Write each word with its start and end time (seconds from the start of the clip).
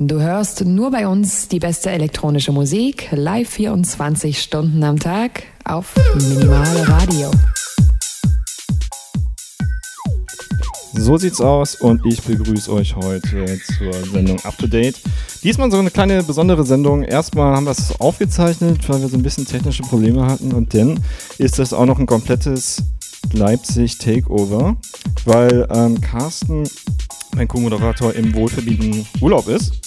Du 0.00 0.20
hörst 0.20 0.64
nur 0.64 0.90
bei 0.90 1.06
uns 1.06 1.46
die 1.46 1.60
beste 1.60 1.88
elektronische 1.88 2.50
Musik, 2.50 3.10
live 3.12 3.48
24 3.48 4.42
Stunden 4.42 4.82
am 4.82 4.98
Tag 4.98 5.44
auf 5.64 5.94
Minimal 6.16 6.82
Radio. 6.82 7.30
So 10.94 11.16
sieht's 11.16 11.40
aus 11.40 11.76
und 11.76 12.04
ich 12.06 12.20
begrüße 12.22 12.72
euch 12.72 12.96
heute 12.96 13.60
zur 13.78 13.92
Sendung 14.12 14.44
Up 14.44 14.58
to 14.58 14.66
Date. 14.66 15.00
Diesmal 15.44 15.70
so 15.70 15.78
eine 15.78 15.92
kleine 15.92 16.24
besondere 16.24 16.64
Sendung. 16.64 17.04
Erstmal 17.04 17.54
haben 17.54 17.66
wir 17.66 17.70
es 17.70 17.94
aufgezeichnet, 18.00 18.80
weil 18.88 19.00
wir 19.00 19.08
so 19.08 19.16
ein 19.16 19.22
bisschen 19.22 19.46
technische 19.46 19.84
Probleme 19.84 20.26
hatten 20.26 20.50
und 20.50 20.74
dann 20.74 20.98
ist 21.38 21.60
das 21.60 21.72
auch 21.72 21.86
noch 21.86 22.00
ein 22.00 22.06
komplettes 22.06 22.82
Leipzig 23.32 23.98
Takeover, 23.98 24.76
weil 25.24 25.68
ähm, 25.70 26.00
Carsten, 26.00 26.64
mein 27.36 27.46
Co-Moderator, 27.46 28.12
im 28.14 28.34
wohlverdienten 28.34 29.06
Urlaub 29.20 29.46
ist. 29.46 29.83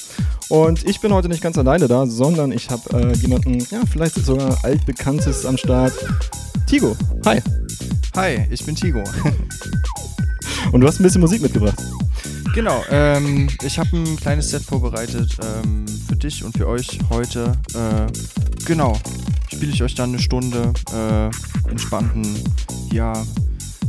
Und 0.50 0.86
ich 0.86 1.02
bin 1.02 1.14
heute 1.14 1.28
nicht 1.28 1.42
ganz 1.42 1.58
alleine 1.58 1.88
da, 1.88 2.06
sondern 2.06 2.52
ich 2.52 2.70
habe 2.70 2.90
äh, 2.98 3.14
jemanden, 3.18 3.60
ja, 3.70 3.82
vielleicht 3.92 4.16
sogar 4.16 4.58
altbekanntes 4.64 5.46
am 5.46 5.58
Start. 5.58 5.94
Tigo, 6.66 6.96
hi. 7.26 7.42
Hi, 8.16 8.48
ich 8.50 8.66
bin 8.66 8.76
Tigo. 8.76 9.04
Und 10.72 10.82
du 10.82 10.88
hast 10.88 11.00
ein 11.00 11.04
bisschen 11.04 11.22
Musik 11.22 11.42
mitgebracht. 11.42 11.78
Genau, 12.54 12.84
ähm, 12.90 13.50
ich 13.64 13.78
habe 13.78 13.90
ein 13.96 14.16
kleines 14.16 14.50
Set 14.50 14.64
vorbereitet 14.64 15.38
ähm, 15.44 15.86
für 16.08 16.16
dich 16.16 16.44
und 16.44 16.58
für 16.58 16.68
euch 16.68 16.98
heute. 17.10 17.52
Äh, 17.76 18.08
genau, 18.66 18.98
spiele 19.54 19.72
ich 19.72 19.84
euch 19.84 19.94
dann 19.94 20.10
eine 20.10 20.20
Stunde 20.20 20.74
äh, 20.92 21.70
entspannten, 21.70 22.26
ja, 22.92 23.14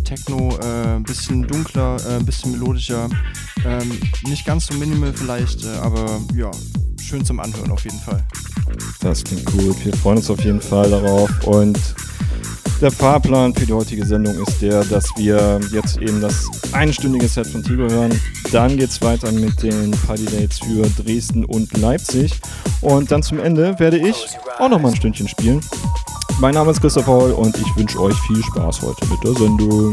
Techno, 0.08 0.56
äh, 0.62 0.96
ein 0.96 1.02
bisschen 1.02 1.46
dunkler, 1.46 1.98
äh, 2.08 2.16
ein 2.16 2.24
bisschen 2.24 2.52
melodischer. 2.52 3.10
Ähm, 3.66 4.00
nicht 4.26 4.46
ganz 4.46 4.66
so 4.66 4.74
minimal 4.74 5.12
vielleicht, 5.12 5.64
äh, 5.64 5.68
aber 5.82 6.18
ja, 6.34 6.50
schön 6.98 7.26
zum 7.26 7.40
Anhören 7.40 7.70
auf 7.70 7.84
jeden 7.84 7.98
Fall. 7.98 8.24
Das 9.00 9.22
klingt 9.22 9.44
gut. 9.44 9.84
Wir 9.84 9.94
freuen 9.94 10.16
uns 10.16 10.30
auf 10.30 10.42
jeden 10.42 10.62
Fall 10.62 10.88
darauf. 10.88 11.30
Und 11.46 11.78
der 12.80 12.90
Fahrplan 12.90 13.54
für 13.54 13.66
die 13.66 13.72
heutige 13.74 14.06
Sendung 14.06 14.34
ist 14.40 14.62
der, 14.62 14.82
dass 14.84 15.04
wir 15.18 15.60
jetzt 15.72 15.98
eben 15.98 16.22
das 16.22 16.46
einstündige 16.72 17.28
Set 17.28 17.46
von 17.46 17.62
Tigo 17.62 17.82
hören. 17.90 18.18
Dann 18.50 18.78
geht 18.78 18.88
es 18.88 19.02
weiter 19.02 19.30
mit 19.30 19.62
den 19.62 19.90
Party 19.90 20.24
Dates 20.24 20.60
für 20.60 20.86
Dresden 21.02 21.44
und 21.44 21.76
Leipzig. 21.76 22.40
Und 22.80 23.12
dann 23.12 23.22
zum 23.22 23.40
Ende 23.40 23.78
werde 23.78 23.98
ich 23.98 24.26
auch 24.58 24.70
noch 24.70 24.80
mal 24.80 24.88
ein 24.88 24.96
Stündchen 24.96 25.28
spielen. 25.28 25.60
Mein 26.40 26.54
Name 26.54 26.70
ist 26.70 26.80
Christoph 26.80 27.06
Paul 27.06 27.32
und 27.32 27.56
ich 27.58 27.76
wünsche 27.76 28.00
euch 28.00 28.14
viel 28.20 28.40
Spaß 28.44 28.82
heute 28.82 29.04
mit 29.08 29.24
der 29.24 29.34
Sendung. 29.34 29.92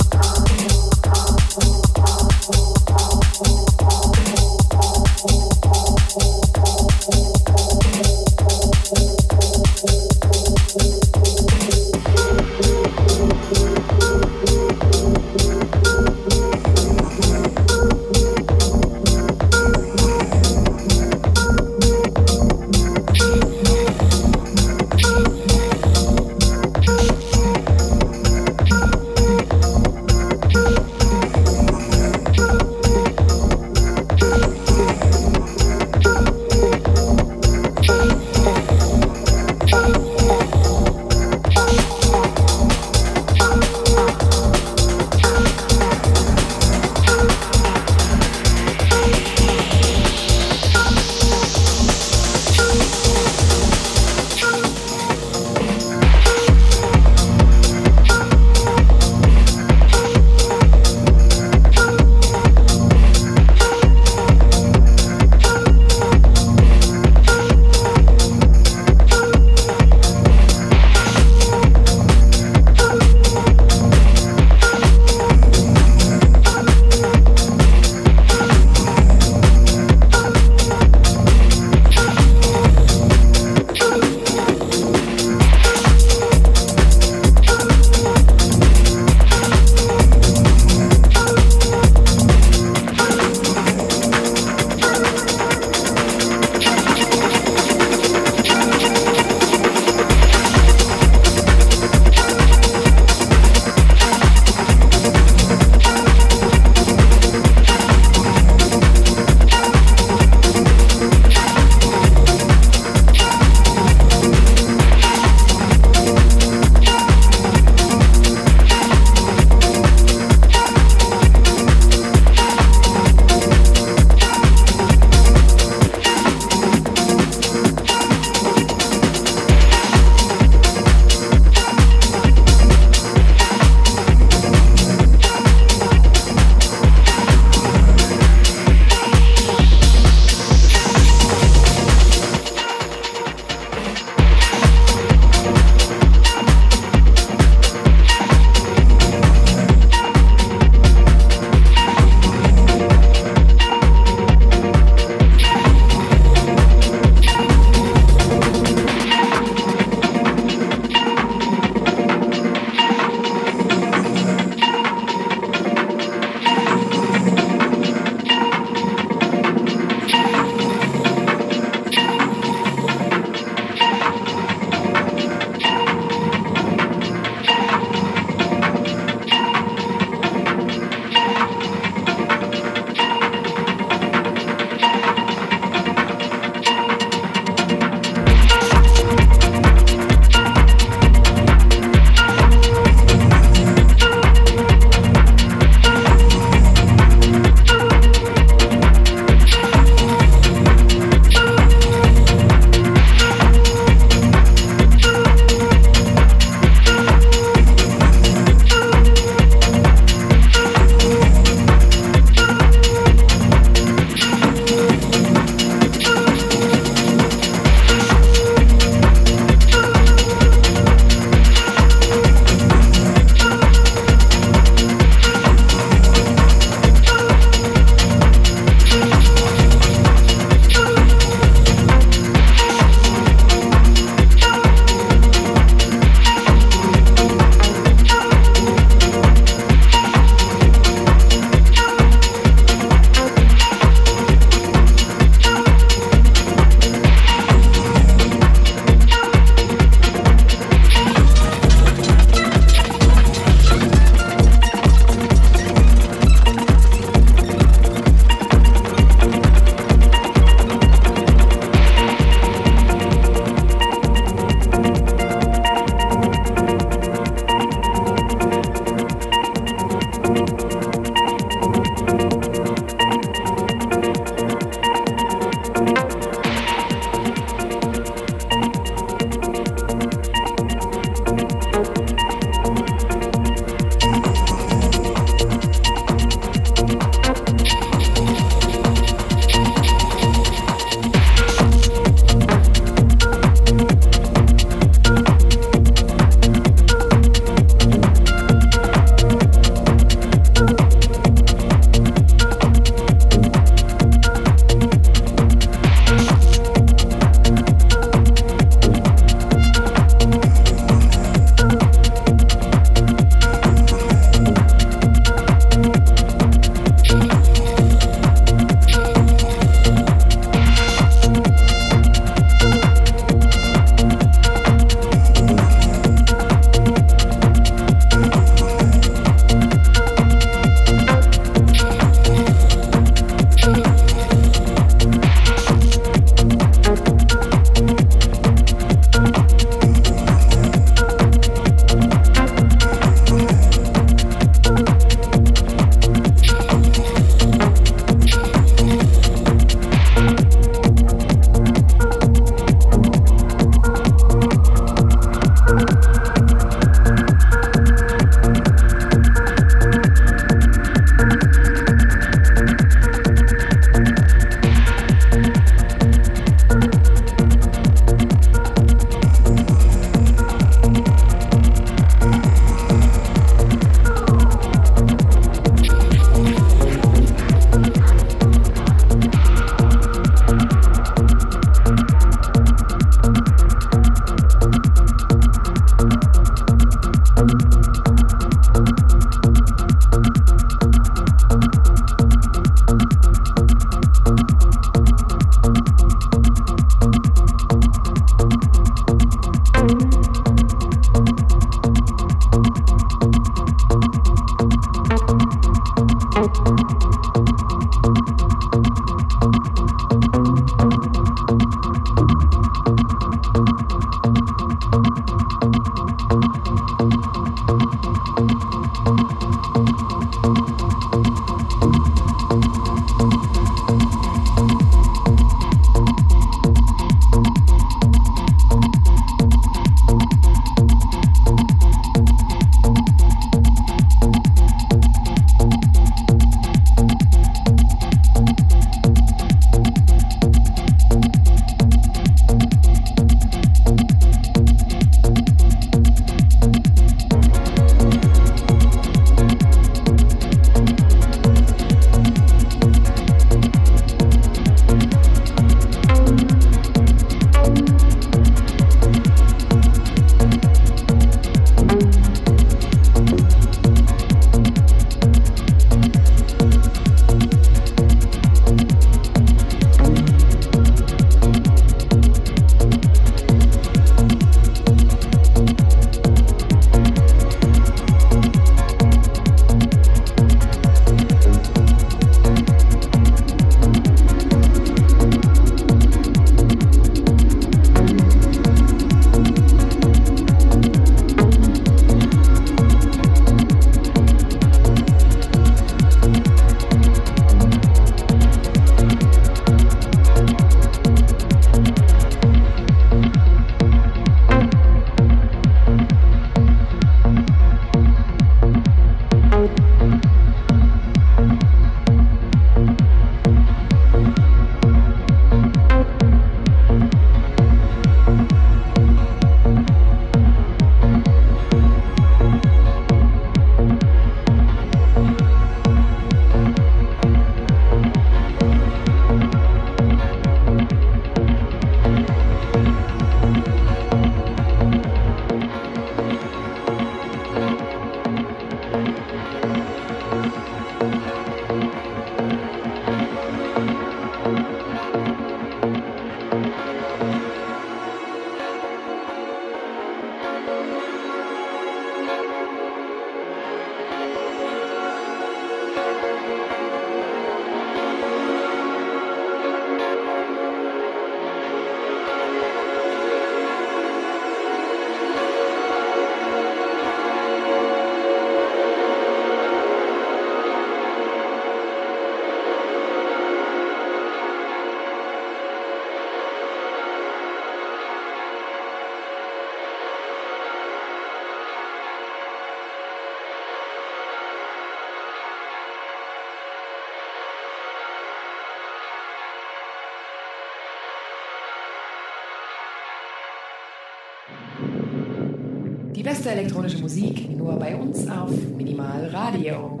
Die 596.18 596.24
beste 596.24 596.50
elektronische 596.50 596.98
Musik 596.98 597.48
nur 597.56 597.78
bei 597.78 597.94
uns 597.94 598.28
auf 598.28 598.50
Minimal 598.76 599.26
Radio. 599.26 600.00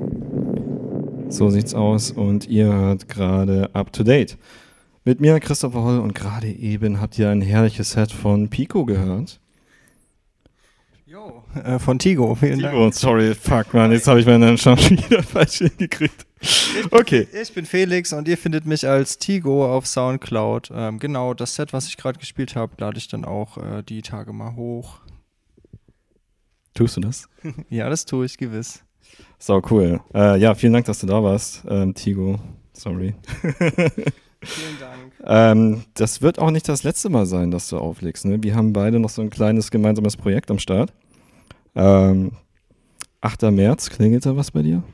So 1.28 1.48
sieht's 1.48 1.74
aus 1.74 2.10
und 2.10 2.48
ihr 2.48 2.66
hört 2.66 3.08
gerade 3.08 3.72
Up 3.72 3.92
to 3.92 4.02
Date. 4.02 4.36
Mit 5.04 5.20
mir 5.20 5.38
Christopher 5.38 5.80
Holl 5.80 6.00
und 6.00 6.16
gerade 6.16 6.48
eben 6.48 7.00
habt 7.00 7.16
ihr 7.20 7.30
ein 7.30 7.40
herrliches 7.40 7.92
Set 7.92 8.10
von 8.10 8.48
Pico 8.48 8.84
gehört. 8.84 9.38
Jo, 11.06 11.44
äh, 11.62 11.78
von 11.78 12.00
Tigo, 12.00 12.34
vielen 12.34 12.58
Tigo, 12.58 12.80
Dank. 12.80 12.94
sorry, 12.94 13.32
fuck 13.36 13.72
man, 13.72 13.92
jetzt 13.92 14.08
habe 14.08 14.18
ich 14.18 14.26
meinen 14.26 14.58
schon 14.58 14.76
wieder 14.90 15.22
falsch 15.22 15.58
hingekriegt. 15.58 16.26
Okay. 16.90 17.28
Ich 17.40 17.52
bin 17.52 17.64
Felix 17.64 18.12
und 18.12 18.26
ihr 18.26 18.36
findet 18.36 18.66
mich 18.66 18.88
als 18.88 19.18
Tigo 19.18 19.72
auf 19.72 19.86
Soundcloud. 19.86 20.72
Ähm, 20.74 20.98
genau, 20.98 21.32
das 21.32 21.54
Set, 21.54 21.72
was 21.72 21.86
ich 21.86 21.96
gerade 21.96 22.18
gespielt 22.18 22.56
habe, 22.56 22.72
lade 22.78 22.98
ich 22.98 23.06
dann 23.06 23.24
auch 23.24 23.56
äh, 23.58 23.84
die 23.84 24.02
Tage 24.02 24.32
mal 24.32 24.56
hoch. 24.56 24.98
Tust 26.78 26.96
du 26.96 27.00
das? 27.00 27.28
Ja, 27.70 27.90
das 27.90 28.04
tue 28.04 28.24
ich 28.24 28.38
gewiss. 28.38 28.84
So, 29.40 29.60
cool. 29.68 30.00
Äh, 30.14 30.38
ja, 30.38 30.54
vielen 30.54 30.72
Dank, 30.72 30.86
dass 30.86 31.00
du 31.00 31.08
da 31.08 31.20
warst, 31.24 31.64
ähm, 31.68 31.92
Tigo. 31.92 32.38
Sorry. 32.72 33.16
Vielen 34.40 34.78
Dank. 34.78 35.12
Ähm, 35.24 35.82
das 35.94 36.22
wird 36.22 36.38
auch 36.38 36.52
nicht 36.52 36.68
das 36.68 36.84
letzte 36.84 37.08
Mal 37.08 37.26
sein, 37.26 37.50
dass 37.50 37.68
du 37.68 37.78
auflegst. 37.78 38.24
Ne? 38.24 38.40
Wir 38.40 38.54
haben 38.54 38.72
beide 38.72 39.00
noch 39.00 39.08
so 39.08 39.20
ein 39.20 39.30
kleines 39.30 39.72
gemeinsames 39.72 40.16
Projekt 40.16 40.52
am 40.52 40.60
Start. 40.60 40.92
Ähm, 41.74 42.30
8. 43.20 43.42
März, 43.50 43.90
klingelt 43.90 44.24
da 44.24 44.36
was 44.36 44.52
bei 44.52 44.62
dir? 44.62 44.84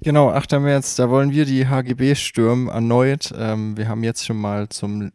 Genau, 0.00 0.30
8. 0.30 0.52
März, 0.52 0.96
da 0.96 1.10
wollen 1.10 1.32
wir 1.32 1.44
die 1.44 1.68
HGB 1.68 2.14
stürmen 2.14 2.68
erneut. 2.68 3.34
Ähm, 3.36 3.76
wir 3.76 3.88
haben 3.88 4.02
jetzt 4.02 4.24
schon 4.24 4.38
mal 4.38 4.70
zum 4.70 5.12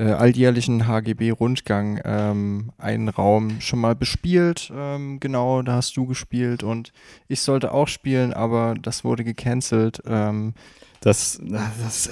äh, 0.00 0.12
alljährlichen 0.12 0.86
HGB-Rundgang 0.86 2.00
ähm, 2.04 2.72
einen 2.78 3.10
Raum 3.10 3.60
schon 3.60 3.80
mal 3.80 3.94
bespielt. 3.94 4.72
Ähm, 4.74 5.20
genau, 5.20 5.60
da 5.60 5.74
hast 5.74 5.94
du 5.96 6.06
gespielt 6.06 6.62
und 6.62 6.92
ich 7.28 7.42
sollte 7.42 7.72
auch 7.72 7.86
spielen, 7.86 8.32
aber 8.32 8.74
das 8.80 9.04
wurde 9.04 9.24
gecancelt. 9.24 10.02
Ähm, 10.06 10.54
Das, 11.02 11.40
das, 11.42 12.08
äh, 12.08 12.10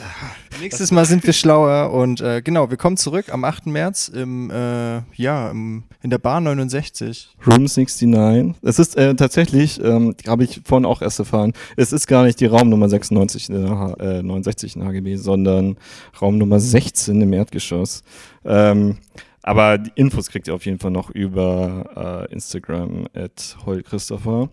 nächstes 0.62 0.90
Mal 0.92 1.04
sind 1.04 1.22
wir 1.26 1.34
schlauer 1.34 1.92
und 1.92 2.22
äh, 2.22 2.40
genau, 2.40 2.70
wir 2.70 2.78
kommen 2.78 2.96
zurück 2.96 3.30
am 3.30 3.44
8. 3.44 3.66
März 3.66 4.08
im, 4.08 4.50
äh, 4.50 5.02
ja, 5.12 5.50
im, 5.50 5.84
in 6.00 6.08
der 6.08 6.16
Bar 6.16 6.40
69. 6.40 7.36
Room 7.46 7.64
69. 7.64 8.54
Es 8.62 8.78
ist 8.78 8.96
äh, 8.96 9.14
tatsächlich, 9.14 9.78
ähm, 9.84 10.14
habe 10.26 10.44
ich 10.44 10.62
vorhin 10.64 10.86
auch 10.86 11.02
erst 11.02 11.18
erfahren, 11.18 11.52
es 11.76 11.92
ist 11.92 12.06
gar 12.06 12.24
nicht 12.24 12.40
die 12.40 12.46
Raumnummer 12.46 12.88
96 12.88 13.50
in 13.50 13.60
der 13.60 13.78
H 13.78 13.94
äh, 14.00 14.22
69 14.22 14.76
in 14.76 14.84
HGB, 14.86 15.16
sondern 15.16 15.76
Raumnummer 16.18 16.58
16 16.58 17.20
im 17.20 17.34
Erdgeschoss. 17.34 18.02
Ähm, 18.46 18.96
aber 19.42 19.76
die 19.76 19.92
Infos 19.96 20.30
kriegt 20.30 20.48
ihr 20.48 20.54
auf 20.54 20.64
jeden 20.64 20.78
Fall 20.78 20.92
noch 20.92 21.10
über 21.10 22.26
äh, 22.26 22.32
Instagram 22.32 23.06
at 23.12 23.58
heulchristopher. 23.66 24.48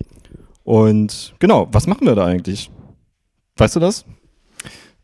Und 0.65 1.35
genau, 1.39 1.69
was 1.71 1.87
machen 1.87 2.05
wir 2.05 2.15
da 2.15 2.25
eigentlich? 2.25 2.69
Weißt 3.55 3.77
du 3.77 3.79
das? 3.79 4.03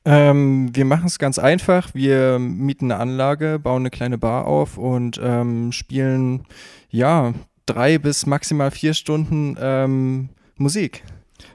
Ähm, 0.04 0.70
wir 0.74 0.86
machen 0.86 1.08
es 1.08 1.20
ganz 1.20 1.38
einfach. 1.38 1.93
Wir 1.93 2.39
mieten 2.39 2.91
eine 2.91 2.99
Anlage, 2.99 3.60
bauen 3.60 3.84
eine 3.84 3.91
kleine 3.91 4.18
Bar 4.18 4.45
auf 4.47 4.78
und 4.78 5.20
ähm, 5.24 5.72
spielen 5.72 6.45
ja 6.89 7.34
drei 7.66 7.97
bis 7.97 8.26
maximal 8.26 8.72
vier 8.72 8.93
Stunden 8.93 9.56
ähm, 9.60 10.30
Musik. 10.58 11.04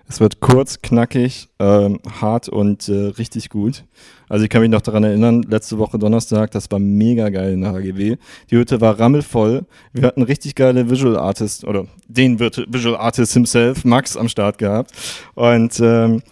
Es 0.08 0.20
wird 0.20 0.40
kurz, 0.40 0.80
knackig, 0.82 1.48
ähm, 1.58 1.98
hart 2.20 2.48
und 2.48 2.88
äh, 2.88 3.08
richtig 3.18 3.50
gut. 3.50 3.84
Also 4.28 4.44
ich 4.44 4.50
kann 4.50 4.60
mich 4.60 4.70
noch 4.70 4.80
daran 4.80 5.02
erinnern, 5.02 5.42
letzte 5.42 5.78
Woche 5.78 5.98
Donnerstag, 5.98 6.52
das 6.52 6.70
war 6.70 6.78
mega 6.78 7.28
geil 7.28 7.52
in 7.52 7.62
der 7.62 7.72
HGW. 7.72 8.16
Die 8.50 8.56
Hütte 8.56 8.80
war 8.80 8.98
rammelvoll. 8.98 9.64
Wir 9.92 10.06
hatten 10.06 10.22
richtig 10.22 10.54
geile 10.54 10.88
Visual 10.90 11.16
Artist 11.16 11.64
oder 11.64 11.86
den 12.06 12.38
Visual 12.38 12.96
Artist 12.96 13.32
himself, 13.32 13.84
Max, 13.84 14.16
am 14.16 14.28
Start 14.28 14.58
gehabt. 14.58 14.92
Und 15.34 15.78
ähm, 15.80 16.22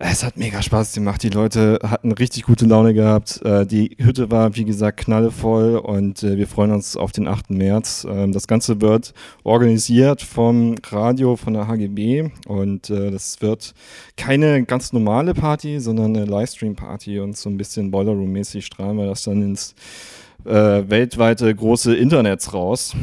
es 0.00 0.22
hat 0.22 0.36
mega 0.36 0.62
Spaß 0.62 0.92
gemacht. 0.94 1.22
Die 1.24 1.28
Leute 1.28 1.80
hatten 1.82 2.12
richtig 2.12 2.44
gute 2.44 2.66
Laune 2.66 2.94
gehabt. 2.94 3.42
Äh, 3.44 3.66
die 3.66 3.96
Hütte 3.98 4.30
war, 4.30 4.54
wie 4.54 4.64
gesagt, 4.64 5.00
knallevoll 5.00 5.76
und 5.76 6.22
äh, 6.22 6.36
wir 6.36 6.46
freuen 6.46 6.70
uns 6.70 6.96
auf 6.96 7.10
den 7.10 7.26
8. 7.26 7.50
März. 7.50 8.06
Ähm, 8.08 8.30
das 8.30 8.46
Ganze 8.46 8.80
wird 8.80 9.12
organisiert 9.42 10.22
vom 10.22 10.76
Radio 10.88 11.34
von 11.34 11.54
der 11.54 11.66
HGB 11.66 12.30
und 12.46 12.90
äh, 12.90 13.10
das 13.10 13.42
wird 13.42 13.74
keine 14.16 14.62
ganz 14.64 14.92
normale 14.92 15.34
Party, 15.34 15.80
sondern 15.80 16.16
eine 16.16 16.26
Livestream-Party 16.26 17.18
und 17.18 17.36
so 17.36 17.50
ein 17.50 17.56
bisschen 17.56 17.90
Boiler 17.90 18.12
Room-mäßig 18.12 18.64
strahlen 18.64 18.98
wir 18.98 19.06
das 19.06 19.24
dann 19.24 19.42
ins 19.42 19.74
weltweite 20.44 21.52
große 21.52 21.94
Internets 21.96 22.54
raus. 22.54 22.94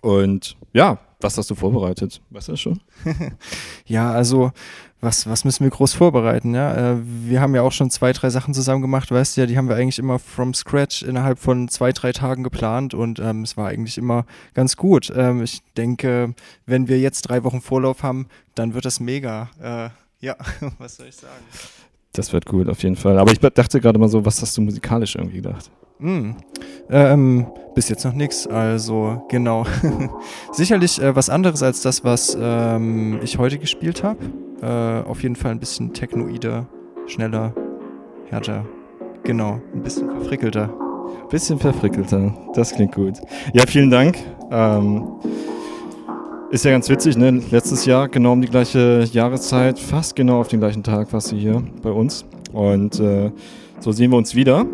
Und 0.00 0.56
ja, 0.72 0.98
was 1.20 1.38
hast 1.38 1.50
du 1.50 1.54
vorbereitet? 1.54 2.20
Weißt 2.30 2.48
du 2.48 2.52
das 2.52 2.60
schon? 2.60 2.80
ja, 3.86 4.10
also 4.10 4.50
was, 5.02 5.26
was 5.26 5.44
müssen 5.44 5.64
wir 5.64 5.70
groß 5.70 5.94
vorbereiten? 5.94 6.54
Ja? 6.54 6.92
Äh, 6.92 6.96
wir 7.02 7.40
haben 7.40 7.54
ja 7.56 7.62
auch 7.62 7.72
schon 7.72 7.90
zwei, 7.90 8.12
drei 8.12 8.30
Sachen 8.30 8.54
zusammen 8.54 8.80
gemacht, 8.80 9.10
weißt 9.10 9.36
du 9.36 9.40
ja, 9.42 9.46
die 9.46 9.58
haben 9.58 9.68
wir 9.68 9.74
eigentlich 9.74 9.98
immer 9.98 10.20
from 10.20 10.54
scratch 10.54 11.02
innerhalb 11.02 11.40
von 11.40 11.68
zwei, 11.68 11.92
drei 11.92 12.12
Tagen 12.12 12.44
geplant 12.44 12.94
und 12.94 13.18
ähm, 13.18 13.42
es 13.42 13.56
war 13.56 13.68
eigentlich 13.68 13.98
immer 13.98 14.24
ganz 14.54 14.76
gut. 14.76 15.12
Ähm, 15.14 15.42
ich 15.42 15.60
denke, 15.76 16.34
wenn 16.66 16.86
wir 16.86 17.00
jetzt 17.00 17.22
drei 17.22 17.42
Wochen 17.42 17.60
Vorlauf 17.60 18.04
haben, 18.04 18.28
dann 18.54 18.74
wird 18.74 18.84
das 18.84 19.00
mega. 19.00 19.50
Äh, 19.60 19.90
ja, 20.24 20.36
was 20.78 20.96
soll 20.96 21.08
ich 21.08 21.16
sagen? 21.16 21.42
Das 22.12 22.32
wird 22.32 22.46
gut, 22.46 22.68
auf 22.68 22.82
jeden 22.82 22.96
Fall. 22.96 23.18
Aber 23.18 23.32
ich 23.32 23.40
dachte 23.40 23.80
gerade 23.80 23.98
mal 23.98 24.08
so, 24.08 24.24
was 24.24 24.40
hast 24.40 24.56
du 24.56 24.62
musikalisch 24.62 25.16
irgendwie 25.16 25.36
gedacht? 25.36 25.68
Mm. 25.98 26.32
Ähm, 26.90 27.46
bis 27.74 27.88
jetzt 27.88 28.04
noch 28.04 28.12
nichts, 28.12 28.46
also 28.46 29.24
genau. 29.28 29.66
Sicherlich 30.52 31.00
äh, 31.00 31.16
was 31.16 31.28
anderes 31.28 31.62
als 31.62 31.80
das, 31.82 32.04
was 32.04 32.36
ähm, 32.40 33.18
ich 33.22 33.38
heute 33.38 33.58
gespielt 33.58 34.04
habe. 34.04 34.18
Äh, 34.62 34.66
auf 34.66 35.22
jeden 35.22 35.34
Fall 35.34 35.50
ein 35.50 35.58
bisschen 35.58 35.92
technoider, 35.92 36.66
schneller, 37.06 37.52
härter. 38.30 38.64
Genau, 39.24 39.60
ein 39.74 39.82
bisschen 39.82 40.08
verfrickelter. 40.08 40.70
Bisschen 41.30 41.58
verfrickelter, 41.58 42.32
das 42.54 42.72
klingt 42.72 42.94
gut. 42.94 43.14
Ja, 43.52 43.66
vielen 43.66 43.90
Dank. 43.90 44.18
Ähm, 44.50 45.08
ist 46.50 46.64
ja 46.64 46.70
ganz 46.70 46.88
witzig, 46.88 47.16
ne? 47.16 47.42
Letztes 47.50 47.86
Jahr 47.86 48.08
genau 48.08 48.32
um 48.32 48.40
die 48.40 48.48
gleiche 48.48 49.04
Jahreszeit, 49.10 49.78
fast 49.78 50.14
genau 50.14 50.40
auf 50.40 50.48
den 50.48 50.60
gleichen 50.60 50.82
Tag 50.82 51.12
warst 51.12 51.32
du 51.32 51.36
hier 51.36 51.62
bei 51.82 51.90
uns. 51.90 52.24
Und 52.52 53.00
äh, 53.00 53.30
so 53.80 53.90
sehen 53.90 54.10
wir 54.10 54.18
uns 54.18 54.34
wieder. 54.34 54.66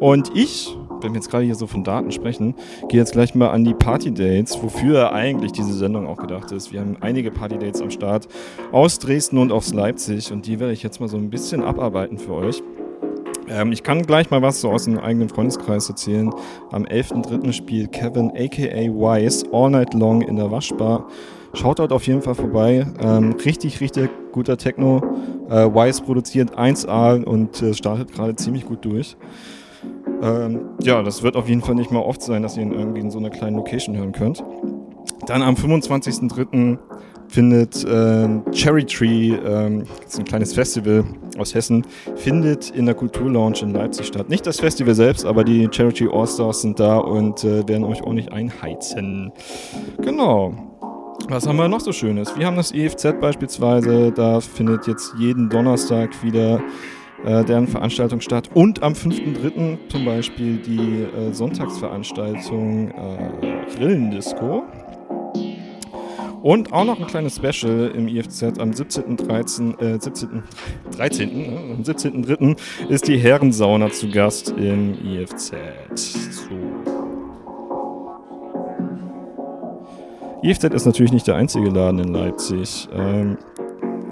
Und 0.00 0.30
ich, 0.34 0.76
wenn 1.00 1.12
wir 1.12 1.20
jetzt 1.20 1.30
gerade 1.30 1.44
hier 1.44 1.54
so 1.54 1.66
von 1.66 1.84
Daten 1.84 2.10
sprechen, 2.10 2.54
gehe 2.88 3.00
jetzt 3.00 3.12
gleich 3.12 3.34
mal 3.34 3.50
an 3.50 3.64
die 3.64 3.74
Party-Dates, 3.74 4.62
wofür 4.62 5.12
eigentlich 5.12 5.52
diese 5.52 5.72
Sendung 5.72 6.06
auch 6.06 6.18
gedacht 6.18 6.52
ist. 6.52 6.72
Wir 6.72 6.80
haben 6.80 6.96
einige 7.00 7.30
Party-Dates 7.30 7.80
am 7.82 7.90
Start 7.90 8.28
aus 8.72 8.98
Dresden 8.98 9.38
und 9.38 9.52
aus 9.52 9.72
Leipzig 9.72 10.32
und 10.32 10.46
die 10.46 10.60
werde 10.60 10.72
ich 10.72 10.82
jetzt 10.82 11.00
mal 11.00 11.08
so 11.08 11.16
ein 11.16 11.30
bisschen 11.30 11.62
abarbeiten 11.62 12.18
für 12.18 12.32
euch. 12.32 12.62
Ähm, 13.48 13.72
ich 13.72 13.82
kann 13.82 14.02
gleich 14.02 14.30
mal 14.30 14.42
was 14.42 14.60
so 14.60 14.70
aus 14.70 14.84
dem 14.84 14.98
eigenen 14.98 15.28
Freundeskreis 15.28 15.88
erzählen. 15.88 16.30
Am 16.70 16.84
11.3. 16.84 17.52
spielt 17.52 17.92
Kevin 17.92 18.30
aka 18.30 18.60
Wise 18.60 19.46
All 19.52 19.70
Night 19.70 19.94
Long 19.94 20.22
in 20.22 20.36
der 20.36 20.50
Waschbar. 20.50 21.06
Schaut 21.54 21.78
dort 21.78 21.92
auf 21.92 22.06
jeden 22.06 22.22
Fall 22.22 22.34
vorbei. 22.34 22.86
Ähm, 23.00 23.34
richtig, 23.44 23.80
richtig 23.80 24.10
guter 24.32 24.56
Techno. 24.58 25.00
Äh, 25.48 25.66
Wise 25.66 26.02
produziert 26.02 26.58
1A 26.58 27.24
und 27.24 27.62
äh, 27.62 27.72
startet 27.72 28.12
gerade 28.12 28.36
ziemlich 28.36 28.66
gut 28.66 28.84
durch. 28.84 29.16
Ähm, 30.22 30.60
ja, 30.82 31.02
das 31.02 31.22
wird 31.22 31.36
auf 31.36 31.48
jeden 31.48 31.62
Fall 31.62 31.74
nicht 31.74 31.90
mal 31.90 32.00
oft 32.00 32.22
sein, 32.22 32.42
dass 32.42 32.56
ihr 32.56 32.62
ihn 32.62 32.72
irgendwie 32.72 33.00
in 33.00 33.10
so 33.10 33.18
einer 33.18 33.30
kleinen 33.30 33.56
Location 33.56 33.96
hören 33.96 34.12
könnt. 34.12 34.42
Dann 35.26 35.42
am 35.42 35.54
25.03. 35.54 36.78
findet 37.28 37.84
äh, 37.84 38.28
Cherry 38.52 38.84
Tree, 38.84 39.34
ähm, 39.34 39.84
ein 40.16 40.24
kleines 40.24 40.54
Festival 40.54 41.04
aus 41.38 41.54
Hessen, 41.54 41.84
findet 42.16 42.70
in 42.70 42.86
der 42.86 42.94
Kulturlounge 42.94 43.60
in 43.62 43.72
Leipzig 43.72 44.06
statt. 44.06 44.28
Nicht 44.28 44.46
das 44.46 44.60
Festival 44.60 44.94
selbst, 44.94 45.24
aber 45.24 45.44
die 45.44 45.68
Cherry 45.68 45.92
Tree 45.92 46.08
All-Stars 46.10 46.62
sind 46.62 46.78
da 46.80 46.98
und 46.98 47.44
äh, 47.44 47.66
werden 47.68 47.84
euch 47.84 48.02
ordentlich 48.02 48.32
einheizen. 48.32 49.32
Genau. 50.02 50.54
Was 51.28 51.46
haben 51.48 51.56
wir 51.56 51.66
noch 51.66 51.80
so 51.80 51.92
Schönes? 51.92 52.38
Wir 52.38 52.46
haben 52.46 52.56
das 52.56 52.72
EFZ 52.72 53.20
beispielsweise, 53.20 54.12
da 54.12 54.40
findet 54.40 54.86
jetzt 54.86 55.12
jeden 55.18 55.48
Donnerstag 55.48 56.22
wieder 56.22 56.62
äh, 57.24 57.44
deren 57.44 57.68
Veranstaltung 57.68 58.20
statt. 58.20 58.50
Und 58.54 58.82
am 58.82 58.92
5.3. 58.92 59.88
zum 59.88 60.04
Beispiel 60.04 60.56
die 60.58 61.02
äh, 61.02 61.32
Sonntagsveranstaltung 61.32 62.90
äh, 62.90 63.74
Grillendisco. 63.76 64.64
Und 66.42 66.72
auch 66.72 66.84
noch 66.84 67.00
ein 67.00 67.06
kleines 67.06 67.36
Special 67.36 67.90
im 67.94 68.06
IFZ 68.06 68.60
am 68.60 68.70
17.13. 68.70 69.80
Äh, 69.82 70.00
17, 70.00 70.42
13. 70.96 71.36
Ne? 71.36 71.74
Am 71.74 71.82
17.3. 71.82 72.56
ist 72.88 73.08
die 73.08 73.18
Herrensauna 73.18 73.90
zu 73.90 74.08
Gast 74.10 74.50
im 74.56 74.94
IFZ. 75.04 75.54
So. 75.96 76.50
IFZ 80.42 80.64
ist 80.64 80.86
natürlich 80.86 81.12
nicht 81.12 81.26
der 81.26 81.34
einzige 81.34 81.68
Laden 81.68 81.98
in 81.98 82.14
Leipzig. 82.14 82.88
Ähm, 82.92 83.38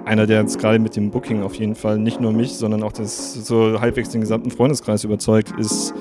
einer, 0.05 0.26
der 0.26 0.40
jetzt 0.40 0.59
gerade 0.59 0.78
mit 0.78 0.97
dem 0.97 1.10
Booking 1.10 1.43
auf 1.43 1.55
jeden 1.55 1.74
Fall 1.74 1.98
nicht 1.98 2.20
nur 2.20 2.32
mich, 2.32 2.55
sondern 2.55 2.82
auch 2.82 2.93
das, 2.93 3.35
so 3.35 3.81
halbwegs 3.81 4.10
den 4.10 4.20
gesamten 4.20 4.51
Freundeskreis 4.51 5.05
überzeugt, 5.05 5.52
ist 5.59 5.94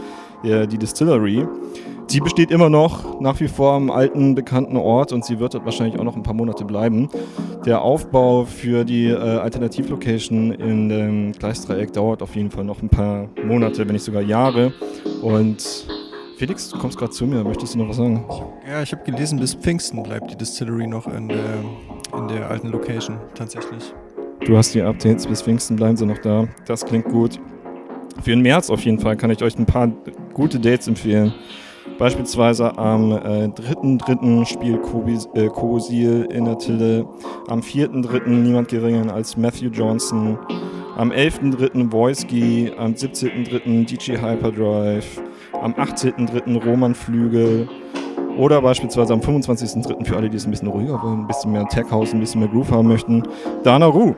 der, 0.44 0.68
die 0.68 0.78
Distillery. 0.78 1.48
Die 2.10 2.20
besteht 2.20 2.52
immer 2.52 2.70
noch 2.70 3.22
nach 3.22 3.40
wie 3.40 3.48
vor 3.48 3.74
am 3.74 3.90
alten 3.90 4.36
bekannten 4.36 4.76
Ort 4.78 5.14
und 5.14 5.24
sie 5.24 5.40
wird 5.40 5.54
dort 5.54 5.66
wahrscheinlich 5.66 6.00
auch 6.00 6.04
noch 6.04 6.16
ein 6.16 6.24
paar 6.24 6.34
Monate 6.34 6.66
bleiben. 6.66 7.10
Der 7.66 7.82
Aufbau 7.82 8.44
für 8.44 8.84
die 8.84 9.08
äh, 9.08 9.16
Alternativlocation 9.16 10.52
in 10.52 10.90
dem 10.90 11.32
Gleisdreieck 11.32 11.94
dauert 11.94 12.22
auf 12.22 12.36
jeden 12.36 12.52
Fall 12.52 12.66
noch 12.66 12.82
ein 12.82 12.90
paar 12.90 13.30
Monate, 13.46 13.88
wenn 13.88 13.94
nicht 13.94 14.04
sogar 14.04 14.22
Jahre. 14.22 14.74
Und 15.22 15.88
Felix, 16.38 16.70
du 16.70 16.78
kommst 16.78 16.98
gerade 16.98 17.12
zu 17.12 17.26
mir, 17.26 17.44
möchtest 17.44 17.74
du 17.74 17.80
noch 17.80 17.90
was 17.90 17.98
sagen? 17.98 18.26
Ja, 18.70 18.82
ich 18.82 18.92
habe 18.92 19.04
gelesen, 19.04 19.40
bis 19.40 19.54
Pfingsten 19.54 20.04
bleibt 20.04 20.30
die 20.30 20.36
Distillery 20.36 20.88
noch 20.88 21.08
in 21.08 21.30
der 21.30 21.64
in 22.18 22.28
der 22.28 22.50
alten 22.50 22.70
Location 22.70 23.18
tatsächlich. 23.36 23.94
Du 24.46 24.58
hast 24.58 24.74
die 24.74 24.82
Updates, 24.82 25.26
bis 25.26 25.42
Pfingsten 25.42 25.76
bleiben 25.76 25.96
sie 25.96 26.06
noch 26.06 26.18
da. 26.18 26.48
Das 26.66 26.86
klingt 26.86 27.06
gut. 27.06 27.40
Für 28.22 28.32
den 28.32 28.42
März 28.42 28.70
auf 28.70 28.84
jeden 28.84 29.00
Fall 29.00 29.16
kann 29.16 29.32
ich 29.32 29.42
euch 29.42 29.58
ein 29.58 29.66
paar 29.66 29.90
gute 30.34 30.60
Dates 30.60 30.88
empfehlen. 30.88 31.34
Beispielsweise 31.98 32.78
am 32.78 33.12
äh, 33.12 33.48
3.3. 33.48 34.46
spielt 34.46 34.80
äh, 35.36 35.48
Kobosil 35.48 36.28
in 36.32 36.46
der 36.46 36.58
Tille. 36.58 37.06
Am 37.48 37.60
4.3. 37.60 38.28
niemand 38.30 38.68
geringer 38.68 39.14
als 39.14 39.38
Matthew 39.38 39.70
Johnson. 39.70 40.38
Am 40.98 41.12
11.3. 41.12 41.92
Voiski. 41.92 42.72
Am 42.78 42.94
17.3. 42.94 43.86
DJ 43.86 44.18
Hyperdrive. 44.18 45.22
Am 45.62 45.74
18.3. 45.74 46.64
Roman 46.64 46.96
Flügel. 46.96 47.68
Oder 48.38 48.62
beispielsweise 48.62 49.14
am 49.14 49.20
25.03. 49.20 50.06
für 50.06 50.18
alle, 50.18 50.30
die 50.30 50.38
es 50.38 50.46
ein 50.46 50.52
bisschen 50.52 50.68
ruhiger 50.68 51.02
wollen, 51.02 51.22
ein 51.22 51.28
bisschen 51.28 51.52
mehr 51.52 51.68
Tech 51.68 51.90
House, 51.92 52.14
ein 52.14 52.20
bisschen 52.20 52.42
mehr 52.42 52.50
Groove 52.50 52.72
haben 52.72 52.88
möchten, 52.88 53.24
Dana 53.64 53.86
Ru. 53.86 54.16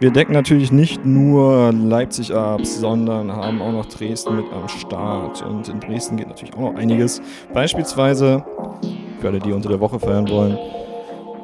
Wir 0.00 0.12
decken 0.12 0.32
natürlich 0.32 0.70
nicht 0.70 1.04
nur 1.04 1.72
Leipzig 1.72 2.32
ab, 2.32 2.64
sondern 2.64 3.34
haben 3.34 3.60
auch 3.60 3.72
noch 3.72 3.86
Dresden 3.86 4.36
mit 4.36 4.44
am 4.52 4.68
Start. 4.68 5.42
Und 5.42 5.68
in 5.68 5.80
Dresden 5.80 6.16
geht 6.16 6.28
natürlich 6.28 6.54
auch 6.54 6.72
noch 6.72 6.74
einiges. 6.76 7.20
Beispielsweise, 7.52 8.44
für 9.18 9.26
alle, 9.26 9.40
die 9.40 9.50
unter 9.52 9.68
der 9.68 9.80
Woche 9.80 9.98
feiern 9.98 10.28
wollen, 10.28 10.56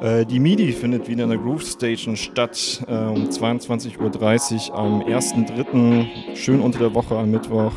die 0.01 0.39
MIDI 0.39 0.71
findet 0.71 1.07
wieder 1.07 1.23
in 1.23 1.29
der 1.29 1.37
Groove 1.37 1.63
Station 1.63 2.15
statt 2.15 2.83
äh, 2.87 2.91
um 2.91 3.29
22.30 3.29 4.69
Uhr 4.71 4.77
am 4.77 5.01
1.3. 5.01 6.35
Schön 6.35 6.59
unter 6.59 6.79
der 6.79 6.93
Woche 6.93 7.17
am 7.17 7.31
Mittwoch. 7.31 7.73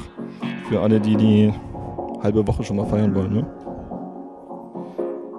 Für 0.68 0.80
alle, 0.80 1.00
die 1.00 1.16
die 1.16 1.52
halbe 2.22 2.46
Woche 2.46 2.64
schon 2.64 2.76
mal 2.76 2.86
feiern 2.86 3.14
wollen. 3.14 3.32
Ne? 3.32 3.46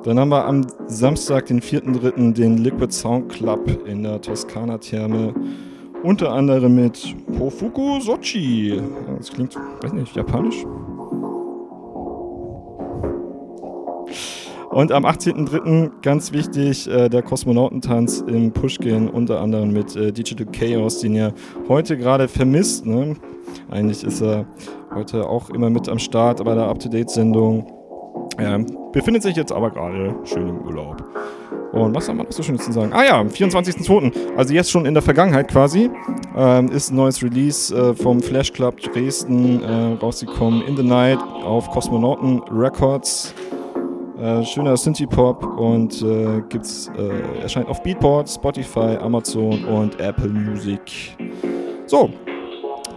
Dann 0.04 0.18
haben 0.18 0.30
wir 0.30 0.46
am 0.46 0.66
Samstag, 0.88 1.48
den 1.48 1.62
4.3., 1.62 2.34
den 2.34 2.58
Liquid 2.58 2.92
Sound 2.92 3.30
Club 3.30 3.86
in 3.86 4.04
der 4.04 4.22
Toskana-Therme. 4.22 5.34
Unter 6.04 6.32
anderem 6.32 6.76
mit 6.76 7.16
Hofuku 7.38 8.00
Sochi. 8.00 8.82
Das 9.18 9.30
klingt, 9.32 9.56
weiß 9.82 9.92
nicht, 9.92 10.16
japanisch. 10.16 10.66
Und 14.70 14.92
am 14.92 15.04
18.03. 15.06 15.90
ganz 16.04 16.32
wichtig, 16.32 16.88
äh, 16.88 17.10
der 17.10 17.24
Kosmonautentanz 17.24 18.24
im 18.28 18.52
Pushkin, 18.52 19.10
unter 19.10 19.42
anderem 19.42 19.72
mit 19.72 19.96
äh, 19.96 20.12
Digital 20.12 20.46
Chaos, 20.52 21.00
den 21.00 21.16
ihr 21.16 21.34
heute 21.68 21.98
gerade 21.98 22.28
vermisst. 22.28 22.86
Ne? 22.86 23.16
Eigentlich 23.72 24.04
ist 24.04 24.22
er 24.22 24.46
heute 24.94 25.28
auch 25.28 25.50
immer 25.50 25.72
mit 25.72 25.90
am 25.90 25.98
Start 25.98 26.44
bei 26.44 26.54
der 26.54 26.66
Up-to-Date-Sendung. 26.66 27.66
Ähm, 28.38 28.68
befindet 28.92 29.24
sich 29.24 29.36
jetzt 29.36 29.52
aber 29.52 29.72
gerade 29.72 30.16
schön 30.24 30.48
im 30.48 30.62
Urlaub. 30.62 31.04
Und 31.72 31.96
was 31.96 32.08
haben 32.08 32.18
wir 32.18 32.24
noch 32.24 32.32
so 32.32 32.44
Schönes 32.44 32.64
zu 32.64 32.72
sagen? 32.72 32.94
Ah 32.94 33.04
ja, 33.04 33.20
am 33.20 33.28
24.02., 33.28 34.36
also 34.38 34.54
jetzt 34.54 34.72
schon 34.72 34.86
in 34.86 34.94
der 34.94 35.04
Vergangenheit 35.04 35.48
quasi, 35.50 35.90
ähm, 36.36 36.70
ist 36.70 36.92
ein 36.92 36.96
neues 36.96 37.24
Release 37.24 37.76
äh, 37.76 37.94
vom 37.96 38.22
Flash 38.22 38.54
Club 38.54 38.80
Dresden 38.82 39.64
äh, 39.64 39.94
rausgekommen. 40.02 40.64
In 40.64 40.78
the 40.78 40.84
Night 40.84 41.20
auf 41.44 41.70
Kosmonauten 41.72 42.42
Records. 42.52 43.34
Äh, 44.20 44.44
schöner 44.44 44.76
Synthie-Pop 44.76 45.46
und 45.58 46.02
äh, 46.02 46.42
gibt's, 46.50 46.92
äh, 46.98 47.42
erscheint 47.42 47.70
auf 47.70 47.82
Beatport, 47.82 48.30
Spotify, 48.30 48.98
Amazon 49.02 49.64
und 49.64 49.98
Apple 50.00 50.28
Music. 50.28 51.16
So, 51.86 52.10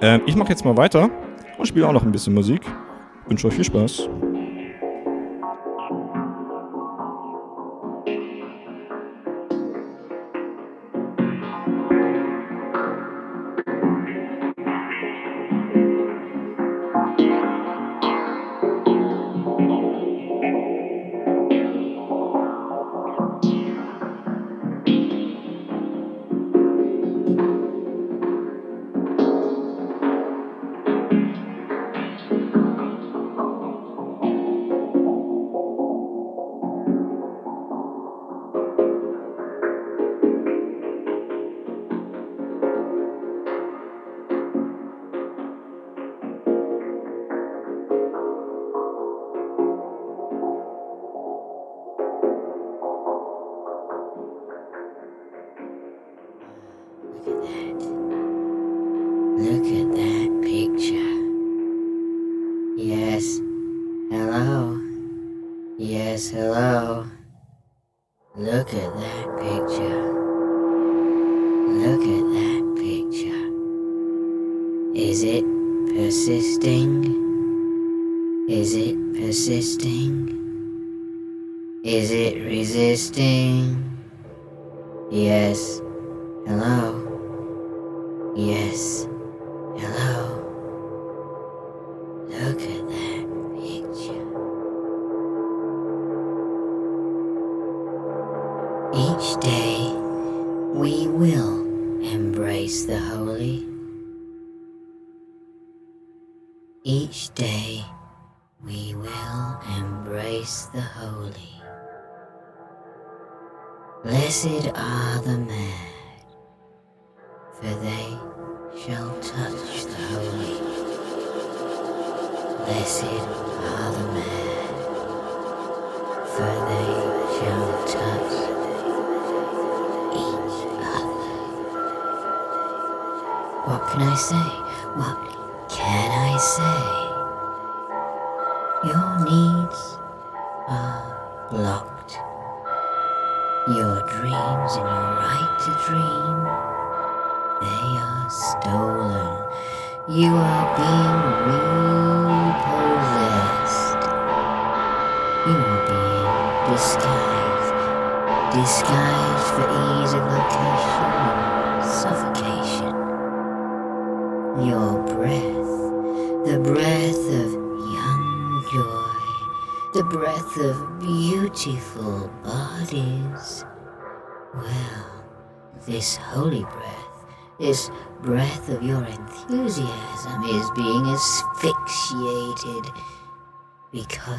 äh, 0.00 0.18
ich 0.26 0.34
mache 0.34 0.50
jetzt 0.50 0.64
mal 0.64 0.76
weiter 0.76 1.08
und 1.58 1.66
spiele 1.66 1.86
auch 1.86 1.92
noch 1.92 2.02
ein 2.02 2.10
bisschen 2.10 2.34
Musik. 2.34 2.62
Wünsche 3.28 3.46
euch 3.46 3.54
viel 3.54 3.64
Spaß. 3.64 4.08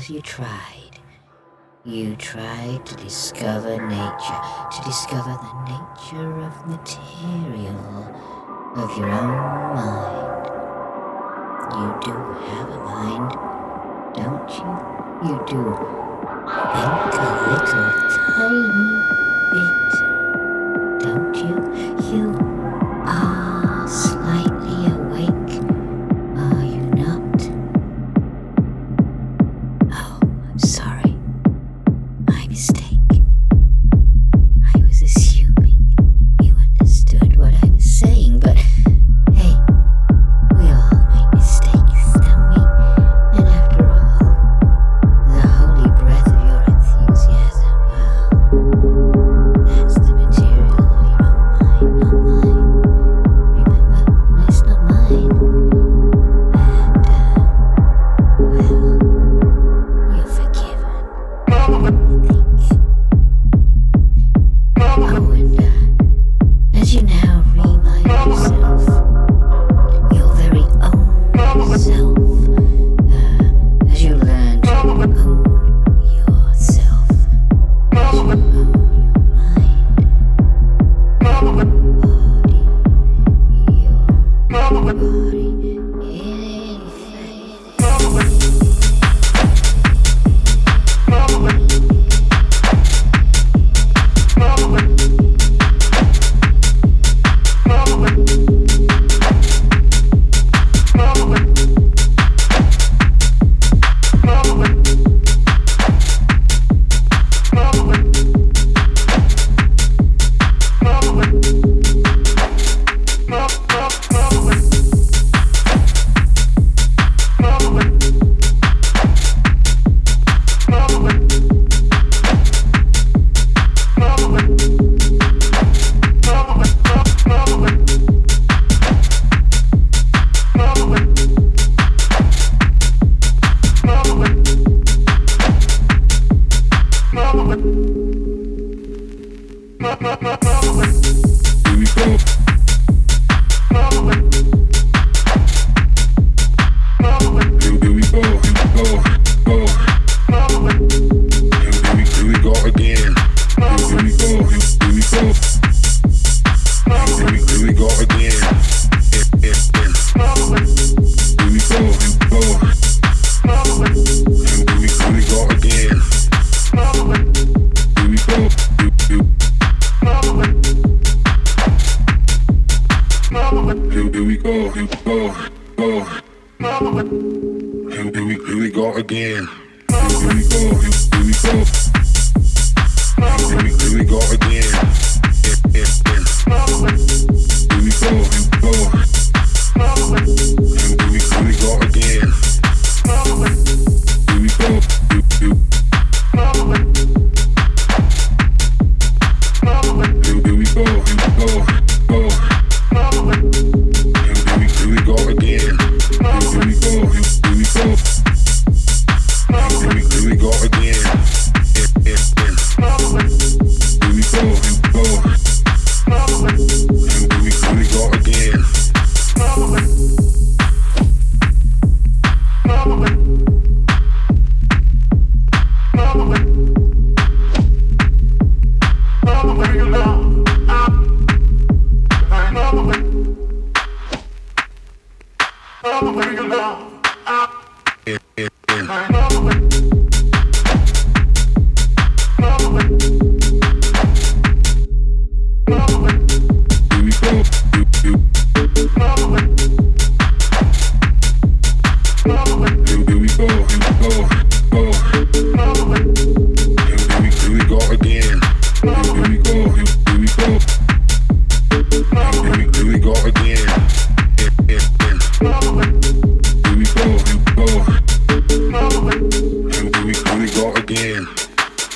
You 0.09 0.21
tried. 0.21 0.99
You 1.85 2.15
tried 2.15 2.85
to 2.85 2.95
discover 2.95 3.77
nature, 3.87 4.41
to 4.71 4.81
discover 4.83 5.31
the 5.31 5.53
nature 5.65 6.41
of 6.41 6.67
material, 6.67 7.77
of 8.75 8.97
your 8.97 9.09
own 9.09 9.75
mind. 9.75 10.33
You 11.73 11.87
do 12.01 12.13
have 12.47 12.69
a 12.69 12.79
mind, 12.79 13.31
don't 14.15 14.49
you? 14.49 14.71
You 15.29 15.35
do 15.47 15.61
think 16.73 17.13
a 17.15 17.39
little 17.49 17.89
tiny 18.09 19.02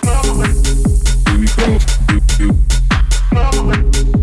Here 0.07 1.38
we 1.38 1.47
go. 4.11 4.16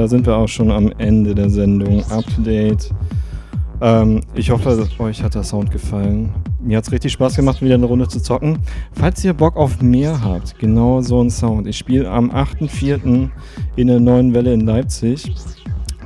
Da 0.00 0.08
sind 0.08 0.24
wir 0.24 0.34
auch 0.34 0.48
schon 0.48 0.70
am 0.70 0.90
Ende 0.96 1.34
der 1.34 1.50
Sendung. 1.50 2.02
Up 2.10 2.24
to 2.34 2.40
date. 2.40 2.90
Ähm, 3.82 4.22
ich 4.34 4.50
hoffe, 4.50 4.88
euch 4.98 5.22
hat 5.22 5.34
der 5.34 5.42
Sound 5.42 5.70
gefallen. 5.70 6.30
Mir 6.58 6.78
hat 6.78 6.84
es 6.84 6.92
richtig 6.92 7.12
Spaß 7.12 7.36
gemacht, 7.36 7.60
wieder 7.60 7.74
eine 7.74 7.84
Runde 7.84 8.08
zu 8.08 8.18
zocken. 8.18 8.60
Falls 8.92 9.22
ihr 9.24 9.34
Bock 9.34 9.56
auf 9.56 9.82
mehr 9.82 10.24
habt, 10.24 10.58
genau 10.58 11.02
so 11.02 11.22
ein 11.22 11.28
Sound. 11.28 11.66
Ich 11.66 11.76
spiele 11.76 12.10
am 12.10 12.30
8.4. 12.30 13.28
in 13.76 13.86
der 13.86 14.00
neuen 14.00 14.32
Welle 14.32 14.54
in 14.54 14.60
Leipzig 14.60 15.34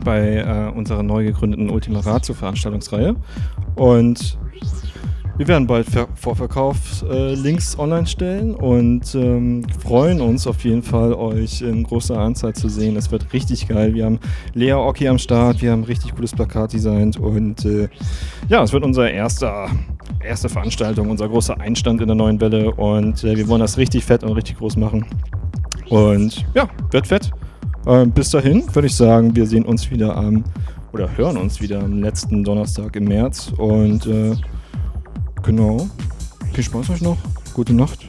bei 0.05 0.39
äh, 0.39 0.77
unserer 0.77 1.05
neu 1.05 1.25
gegründeten 1.25 1.71
Ultima 1.71 2.01
Ratio 2.01 2.35
Veranstaltungsreihe. 2.35 3.15
Und 3.77 4.39
wir 5.37 5.49
werden 5.49 5.67
bald 5.67 5.89
Ver 5.89 6.07
Vorverkaufslinks 6.15 7.75
äh, 7.75 7.79
online 7.79 8.07
stellen 8.07 8.55
und 8.55 9.15
ähm, 9.15 9.67
freuen 9.81 10.21
uns 10.21 10.47
auf 10.47 10.65
jeden 10.65 10.83
Fall, 10.83 11.13
euch 11.15 11.61
in 11.61 11.83
großer 11.83 12.19
Anzahl 12.19 12.55
zu 12.55 12.69
sehen. 12.69 12.97
Es 12.97 13.11
wird 13.11 13.33
richtig 13.33 13.67
geil. 13.67 13.95
Wir 13.95 14.05
haben 14.05 14.21
Lea 14.55 14.73
Oki 14.75 15.09
am 15.09 15.19
Start, 15.19 15.61
wir 15.61 15.73
haben 15.73 15.85
richtig 15.85 16.15
cooles 16.15 16.33
Plakat 16.33 16.73
designt 16.73 17.17
und 17.17 17.65
äh, 17.65 17.89
ja, 18.49 18.63
es 18.63 18.73
wird 18.73 18.85
unsere 18.85 19.11
erste, 19.11 19.51
erste 20.23 20.49
Veranstaltung, 20.49 21.11
unser 21.11 21.29
großer 21.29 21.61
Einstand 21.61 22.01
in 22.01 22.07
der 22.07 22.17
neuen 22.17 22.41
Welle 22.41 22.73
und 22.73 23.25
äh, 23.25 23.37
wir 23.37 23.49
wollen 23.49 23.61
das 23.61 23.77
richtig 23.77 24.05
fett 24.05 24.23
und 24.23 24.33
richtig 24.33 24.59
groß 24.59 24.77
machen. 24.77 25.05
Und 25.89 26.47
ja, 26.55 26.69
wird 26.91 27.07
fett. 27.07 27.31
Ähm, 27.87 28.13
bis 28.13 28.31
dahin 28.31 28.65
würde 28.75 28.87
ich 28.87 28.97
sagen, 28.97 29.35
wir 29.35 29.47
sehen 29.47 29.65
uns 29.65 29.91
wieder 29.91 30.17
am 30.17 30.45
oder 30.93 31.17
hören 31.17 31.37
uns 31.37 31.61
wieder 31.61 31.81
am 31.83 32.01
letzten 32.03 32.45
Donnerstag 32.45 32.95
im 32.95 33.05
März 33.05 33.53
und 33.59 34.07
äh, 34.07 34.37
Genau. 35.45 35.89
Viel 36.55 36.65
Spaß 36.65 36.91
euch 36.91 37.03
noch. 37.03 37.19
Gute 37.53 37.75
Nacht. 37.75 38.07